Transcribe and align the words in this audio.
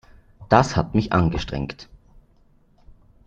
Das 0.49 0.75
hat 0.75 0.95
mich 0.95 1.13
angestrengt. 1.13 1.87